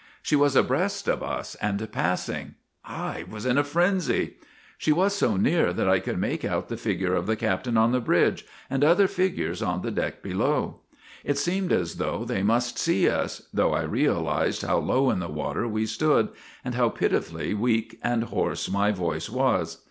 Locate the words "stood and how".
15.85-16.89